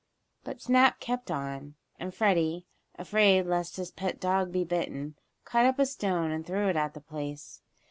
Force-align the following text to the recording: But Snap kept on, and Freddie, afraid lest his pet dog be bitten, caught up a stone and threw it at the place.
But 0.43 0.59
Snap 0.61 0.99
kept 0.99 1.29
on, 1.29 1.75
and 1.99 2.11
Freddie, 2.11 2.65
afraid 2.97 3.45
lest 3.45 3.75
his 3.77 3.91
pet 3.91 4.19
dog 4.19 4.51
be 4.51 4.63
bitten, 4.63 5.15
caught 5.45 5.67
up 5.67 5.77
a 5.77 5.85
stone 5.85 6.31
and 6.31 6.43
threw 6.43 6.69
it 6.69 6.75
at 6.75 6.95
the 6.95 7.01
place. 7.01 7.61